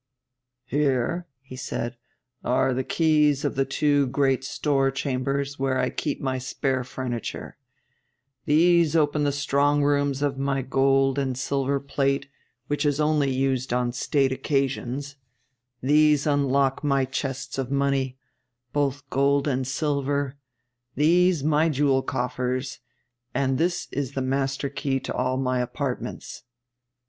'Here,' 0.65 1.27
said 1.55 1.91
he, 1.93 1.97
'are 2.47 2.73
the 2.73 2.83
keys 2.83 3.45
of 3.45 3.53
the 3.53 3.65
two 3.65 4.07
great 4.07 4.43
store 4.43 4.89
chambers 4.89 5.59
where 5.59 5.77
I 5.77 5.91
keep 5.91 6.19
my 6.19 6.39
spare 6.39 6.83
furniture; 6.83 7.59
these 8.45 8.95
open 8.95 9.25
the 9.25 9.31
strong 9.31 9.83
rooms 9.83 10.23
of 10.23 10.39
my 10.39 10.63
gold 10.63 11.19
and 11.19 11.37
silver 11.37 11.79
plate 11.79 12.27
which 12.65 12.83
is 12.83 12.99
only 12.99 13.29
used 13.29 13.71
on 13.71 13.91
state 13.91 14.31
occasions; 14.31 15.17
these 15.83 16.25
unlock 16.25 16.83
my 16.83 17.05
chests 17.05 17.59
of 17.59 17.69
money, 17.69 18.17
both 18.73 19.07
gold 19.11 19.47
and 19.47 19.67
silver; 19.67 20.35
these, 20.95 21.43
my 21.43 21.69
jewel 21.69 22.01
coffers; 22.01 22.79
and 23.35 23.59
this 23.59 23.87
is 23.91 24.13
the 24.13 24.23
master 24.23 24.67
key 24.67 24.99
to 24.99 25.13
all 25.13 25.37
my 25.37 25.59
apartments. 25.59 26.41